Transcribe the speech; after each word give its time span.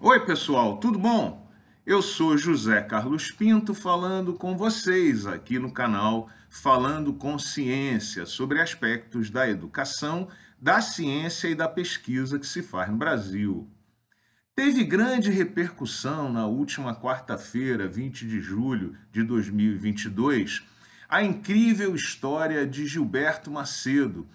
Oi, 0.00 0.24
pessoal, 0.24 0.76
tudo 0.76 0.96
bom? 0.96 1.50
Eu 1.84 2.00
sou 2.00 2.38
José 2.38 2.80
Carlos 2.82 3.32
Pinto 3.32 3.74
falando 3.74 4.32
com 4.32 4.56
vocês 4.56 5.26
aqui 5.26 5.58
no 5.58 5.72
canal 5.72 6.30
Falando 6.48 7.12
com 7.12 7.36
Ciência 7.36 8.24
sobre 8.24 8.60
aspectos 8.60 9.28
da 9.28 9.50
educação, 9.50 10.28
da 10.56 10.80
ciência 10.80 11.48
e 11.48 11.54
da 11.56 11.66
pesquisa 11.66 12.38
que 12.38 12.46
se 12.46 12.62
faz 12.62 12.88
no 12.88 12.96
Brasil. 12.96 13.68
Teve 14.54 14.84
grande 14.84 15.32
repercussão 15.32 16.32
na 16.32 16.46
última 16.46 16.94
quarta-feira, 16.94 17.88
20 17.88 18.24
de 18.24 18.40
julho 18.40 18.94
de 19.10 19.24
2022, 19.24 20.62
a 21.08 21.24
incrível 21.24 21.92
história 21.96 22.64
de 22.64 22.86
Gilberto 22.86 23.50
Macedo, 23.50 24.28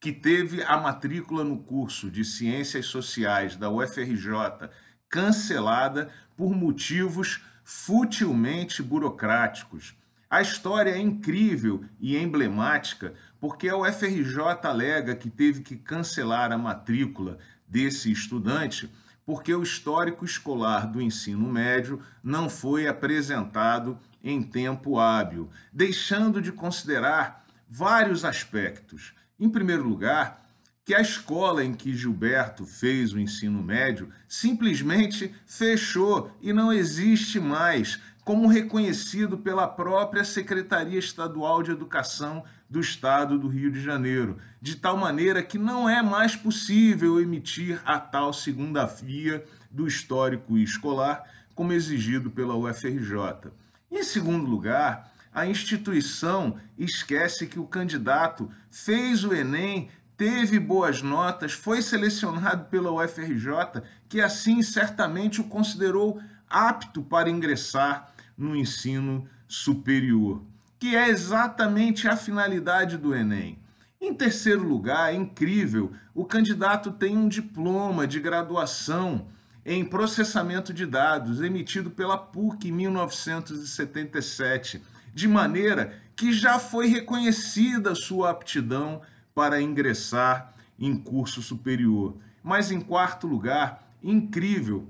que 0.00 0.12
teve 0.12 0.62
a 0.62 0.76
matrícula 0.76 1.42
no 1.42 1.58
curso 1.58 2.08
de 2.08 2.24
Ciências 2.24 2.86
Sociais 2.86 3.56
da 3.56 3.68
UFRJ 3.68 4.70
cancelada 5.08 6.10
por 6.36 6.54
motivos 6.54 7.42
futilmente 7.64 8.82
burocráticos. 8.82 9.94
A 10.30 10.42
história 10.42 10.90
é 10.90 10.98
incrível 10.98 11.84
e 12.00 12.16
emblemática 12.16 13.14
porque 13.40 13.68
a 13.68 13.76
UFRJ 13.76 14.38
alega 14.62 15.16
que 15.16 15.30
teve 15.30 15.62
que 15.62 15.76
cancelar 15.76 16.52
a 16.52 16.58
matrícula 16.58 17.38
desse 17.66 18.10
estudante 18.10 18.90
porque 19.24 19.54
o 19.54 19.62
histórico 19.62 20.24
escolar 20.24 20.86
do 20.86 21.02
ensino 21.02 21.46
médio 21.50 22.00
não 22.22 22.48
foi 22.48 22.88
apresentado 22.88 23.98
em 24.24 24.42
tempo 24.42 24.98
hábil, 24.98 25.50
deixando 25.70 26.40
de 26.40 26.50
considerar 26.50 27.44
vários 27.68 28.24
aspectos. 28.24 29.12
Em 29.38 29.48
primeiro 29.48 29.86
lugar, 29.86 30.47
que 30.88 30.94
a 30.94 31.02
escola 31.02 31.62
em 31.62 31.74
que 31.74 31.94
Gilberto 31.94 32.64
fez 32.64 33.12
o 33.12 33.20
ensino 33.20 33.62
médio 33.62 34.08
simplesmente 34.26 35.34
fechou 35.44 36.34
e 36.40 36.50
não 36.50 36.72
existe 36.72 37.38
mais, 37.38 38.00
como 38.24 38.48
reconhecido 38.48 39.36
pela 39.36 39.68
própria 39.68 40.24
Secretaria 40.24 40.98
Estadual 40.98 41.62
de 41.62 41.72
Educação 41.72 42.42
do 42.70 42.80
Estado 42.80 43.38
do 43.38 43.48
Rio 43.48 43.70
de 43.70 43.82
Janeiro, 43.82 44.38
de 44.62 44.76
tal 44.76 44.96
maneira 44.96 45.42
que 45.42 45.58
não 45.58 45.86
é 45.86 46.00
mais 46.00 46.34
possível 46.34 47.20
emitir 47.20 47.82
a 47.84 47.98
tal 47.98 48.32
segunda 48.32 48.86
via 48.86 49.44
do 49.70 49.86
histórico 49.86 50.56
escolar, 50.56 51.22
como 51.54 51.74
exigido 51.74 52.30
pela 52.30 52.56
UFRJ. 52.56 53.52
Em 53.92 54.02
segundo 54.02 54.46
lugar, 54.46 55.12
a 55.34 55.46
instituição 55.46 56.56
esquece 56.78 57.46
que 57.46 57.58
o 57.58 57.66
candidato 57.66 58.50
fez 58.70 59.22
o 59.22 59.34
Enem 59.34 59.90
teve 60.18 60.58
boas 60.58 61.00
notas, 61.00 61.52
foi 61.52 61.80
selecionado 61.80 62.64
pela 62.64 62.90
UFRJ, 62.90 63.80
que 64.08 64.20
assim 64.20 64.60
certamente 64.62 65.40
o 65.40 65.44
considerou 65.44 66.20
apto 66.50 67.00
para 67.00 67.30
ingressar 67.30 68.12
no 68.36 68.56
ensino 68.56 69.28
superior, 69.46 70.42
que 70.76 70.96
é 70.96 71.08
exatamente 71.08 72.08
a 72.08 72.16
finalidade 72.16 72.98
do 72.98 73.14
Enem. 73.14 73.60
Em 74.00 74.12
terceiro 74.12 74.64
lugar, 74.64 75.12
é 75.12 75.16
incrível, 75.16 75.92
o 76.12 76.24
candidato 76.24 76.90
tem 76.90 77.16
um 77.16 77.28
diploma 77.28 78.04
de 78.04 78.18
graduação 78.18 79.28
em 79.64 79.84
processamento 79.84 80.72
de 80.72 80.84
dados 80.84 81.40
emitido 81.40 81.90
pela 81.90 82.18
PUC 82.18 82.68
em 82.68 82.72
1977, 82.72 84.82
de 85.14 85.28
maneira 85.28 85.94
que 86.16 86.32
já 86.32 86.58
foi 86.58 86.88
reconhecida 86.88 87.94
sua 87.94 88.30
aptidão 88.30 89.00
para 89.38 89.62
ingressar 89.62 90.52
em 90.76 90.96
curso 90.96 91.40
superior. 91.40 92.16
Mas 92.42 92.72
em 92.72 92.80
quarto 92.80 93.24
lugar, 93.24 93.88
incrível, 94.02 94.88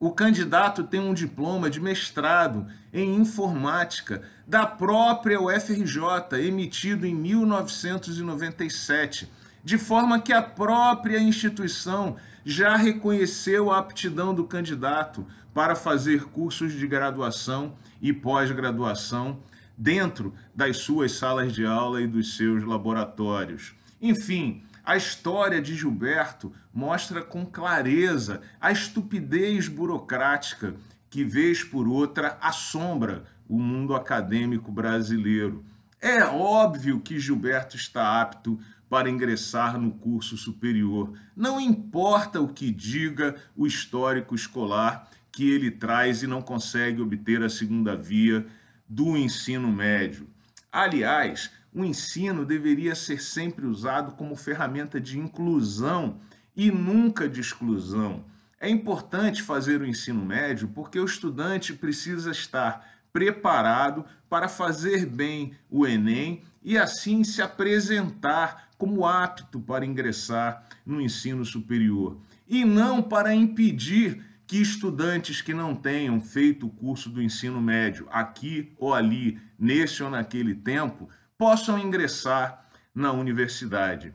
o 0.00 0.10
candidato 0.10 0.84
tem 0.84 1.00
um 1.00 1.12
diploma 1.12 1.68
de 1.68 1.82
mestrado 1.82 2.66
em 2.94 3.14
informática 3.14 4.22
da 4.46 4.64
própria 4.64 5.38
UFRJ, 5.38 6.46
emitido 6.46 7.06
em 7.06 7.14
1997, 7.14 9.30
de 9.62 9.76
forma 9.76 10.18
que 10.18 10.32
a 10.32 10.40
própria 10.40 11.18
instituição 11.18 12.16
já 12.42 12.76
reconheceu 12.76 13.70
a 13.70 13.80
aptidão 13.80 14.34
do 14.34 14.44
candidato 14.44 15.26
para 15.52 15.76
fazer 15.76 16.24
cursos 16.24 16.72
de 16.72 16.86
graduação 16.86 17.74
e 18.00 18.14
pós-graduação 18.14 19.40
dentro 19.76 20.32
das 20.54 20.78
suas 20.78 21.12
salas 21.12 21.52
de 21.52 21.66
aula 21.66 22.00
e 22.00 22.06
dos 22.06 22.38
seus 22.38 22.64
laboratórios. 22.64 23.74
Enfim, 24.00 24.62
a 24.84 24.96
história 24.96 25.62
de 25.62 25.74
Gilberto 25.74 26.52
mostra 26.72 27.22
com 27.22 27.46
clareza 27.46 28.42
a 28.60 28.70
estupidez 28.70 29.68
burocrática 29.68 30.74
que, 31.08 31.24
vez 31.24 31.64
por 31.64 31.88
outra, 31.88 32.36
assombra 32.40 33.24
o 33.48 33.58
mundo 33.58 33.94
acadêmico 33.94 34.70
brasileiro. 34.70 35.64
É 36.00 36.24
óbvio 36.24 37.00
que 37.00 37.18
Gilberto 37.18 37.76
está 37.76 38.20
apto 38.20 38.60
para 38.90 39.08
ingressar 39.08 39.78
no 39.78 39.92
curso 39.92 40.36
superior. 40.36 41.12
Não 41.34 41.60
importa 41.60 42.40
o 42.40 42.48
que 42.48 42.70
diga 42.70 43.36
o 43.56 43.66
histórico 43.66 44.34
escolar 44.34 45.08
que 45.32 45.50
ele 45.50 45.70
traz 45.70 46.22
e 46.22 46.26
não 46.26 46.42
consegue 46.42 47.00
obter 47.00 47.42
a 47.42 47.48
segunda 47.48 47.96
via 47.96 48.46
do 48.88 49.16
ensino 49.16 49.72
médio. 49.72 50.28
Aliás, 50.70 51.50
o 51.74 51.84
ensino 51.84 52.46
deveria 52.46 52.94
ser 52.94 53.20
sempre 53.20 53.66
usado 53.66 54.12
como 54.12 54.36
ferramenta 54.36 55.00
de 55.00 55.18
inclusão 55.18 56.18
e 56.56 56.70
nunca 56.70 57.28
de 57.28 57.40
exclusão. 57.40 58.24
É 58.60 58.68
importante 58.68 59.42
fazer 59.42 59.80
o 59.80 59.86
ensino 59.86 60.24
médio 60.24 60.68
porque 60.68 61.00
o 61.00 61.04
estudante 61.04 61.74
precisa 61.74 62.30
estar 62.30 62.94
preparado 63.12 64.04
para 64.28 64.48
fazer 64.48 65.04
bem 65.06 65.52
o 65.68 65.86
Enem 65.86 66.42
e 66.62 66.78
assim 66.78 67.22
se 67.22 67.42
apresentar 67.42 68.68
como 68.78 69.06
apto 69.06 69.60
para 69.60 69.84
ingressar 69.84 70.64
no 70.84 71.00
ensino 71.00 71.44
superior, 71.44 72.18
e 72.48 72.64
não 72.64 73.02
para 73.02 73.34
impedir 73.34 74.22
que 74.46 74.60
estudantes 74.60 75.40
que 75.40 75.54
não 75.54 75.74
tenham 75.74 76.20
feito 76.20 76.66
o 76.66 76.70
curso 76.70 77.08
do 77.08 77.22
ensino 77.22 77.60
médio 77.60 78.06
aqui 78.10 78.72
ou 78.78 78.92
ali, 78.92 79.38
nesse 79.58 80.02
ou 80.02 80.10
naquele 80.10 80.54
tempo, 80.54 81.08
possam 81.44 81.78
ingressar 81.78 82.64
na 82.94 83.12
universidade. 83.12 84.14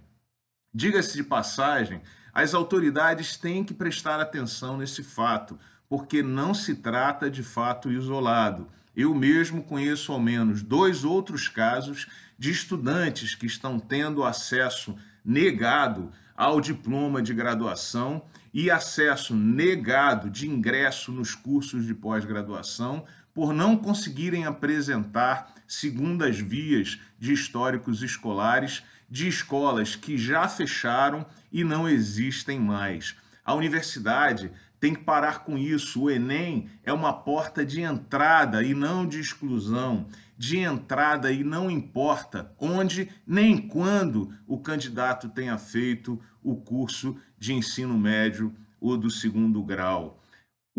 Diga-se 0.73 1.15
de 1.15 1.23
passagem, 1.23 2.01
as 2.33 2.55
autoridades 2.55 3.37
têm 3.37 3.63
que 3.63 3.71
prestar 3.71 4.19
atenção 4.19 4.79
nesse 4.79 5.03
fato, 5.03 5.59
porque 5.87 6.23
não 6.23 6.55
se 6.55 6.73
trata 6.73 7.29
de 7.29 7.43
fato 7.43 7.91
isolado. 7.91 8.67
Eu 8.95 9.13
mesmo 9.13 9.61
conheço 9.61 10.11
ao 10.11 10.19
menos 10.19 10.63
dois 10.63 11.03
outros 11.03 11.47
casos 11.47 12.07
de 12.35 12.49
estudantes 12.49 13.35
que 13.35 13.45
estão 13.45 13.79
tendo 13.79 14.23
acesso 14.23 14.95
negado 15.23 16.11
ao 16.35 16.59
diploma 16.59 17.21
de 17.21 17.35
graduação 17.35 18.23
e 18.51 18.71
acesso 18.71 19.35
negado 19.35 20.31
de 20.31 20.49
ingresso 20.49 21.11
nos 21.11 21.35
cursos 21.35 21.85
de 21.85 21.93
pós-graduação 21.93 23.05
por 23.39 23.53
não 23.53 23.77
conseguirem 23.77 24.45
apresentar 24.45 25.53
segundas 25.65 26.37
vias 26.37 26.99
de 27.17 27.31
históricos 27.31 28.03
escolares 28.03 28.83
de 29.09 29.29
escolas 29.29 29.95
que 29.95 30.17
já 30.17 30.45
fecharam 30.49 31.25
e 31.49 31.63
não 31.63 31.87
existem 31.87 32.59
mais. 32.59 33.15
A 33.45 33.53
universidade 33.53 34.51
tem 34.77 34.93
que 34.93 35.05
parar 35.05 35.45
com 35.45 35.57
isso. 35.57 36.01
O 36.01 36.11
Enem 36.11 36.69
é 36.83 36.91
uma 36.91 37.13
porta 37.13 37.65
de 37.65 37.79
entrada 37.79 38.61
e 38.61 38.73
não 38.73 39.07
de 39.07 39.21
exclusão. 39.21 40.05
De 40.37 40.57
entrada 40.57 41.31
e 41.31 41.41
não 41.41 41.71
importa 41.71 42.51
onde 42.59 43.07
nem 43.25 43.57
quando 43.57 44.33
o 44.45 44.57
candidato 44.57 45.29
tenha 45.29 45.57
feito 45.57 46.19
o 46.43 46.57
curso 46.57 47.15
de 47.37 47.53
ensino 47.53 47.97
médio 47.97 48.53
ou 48.81 48.97
do 48.97 49.09
segundo 49.09 49.63
grau. 49.63 50.18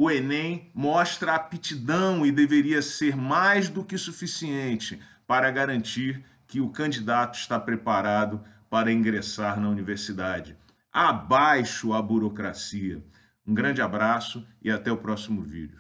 O 0.03 0.11
Enem 0.11 0.71
mostra 0.75 1.35
aptidão 1.35 2.25
e 2.25 2.33
deveria 2.33 2.81
ser 2.81 3.15
mais 3.15 3.69
do 3.69 3.85
que 3.85 3.99
suficiente 3.99 4.99
para 5.27 5.51
garantir 5.51 6.25
que 6.47 6.59
o 6.59 6.71
candidato 6.71 7.39
está 7.39 7.61
preparado 7.61 8.43
para 8.71 8.91
ingressar 8.91 9.61
na 9.61 9.69
universidade. 9.69 10.57
Abaixo 10.91 11.93
a 11.93 12.01
burocracia. 12.01 13.05
Um 13.47 13.53
grande 13.53 13.83
abraço 13.83 14.43
e 14.63 14.71
até 14.71 14.91
o 14.91 14.97
próximo 14.97 15.43
vídeo. 15.43 15.79